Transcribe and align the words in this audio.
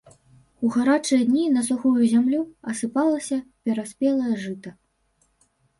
У 0.67 0.69
гарачыя 0.75 1.21
дні 1.29 1.43
на 1.59 1.63
сухую 1.69 2.03
зямлю 2.15 2.41
асыпалася 2.73 3.37
пераспелае 3.69 4.35
жыта. 4.49 4.69